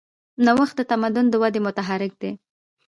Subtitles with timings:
[0.45, 2.31] نوښت د تمدن د ودې محرک دی.